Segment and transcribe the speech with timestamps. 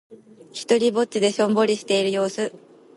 [0.51, 2.51] ひとりっぼちでしょんぼりしている様子。